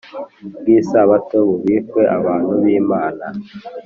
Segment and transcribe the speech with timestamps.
[0.59, 3.25] bw isabato bubikiwe abantu b Imana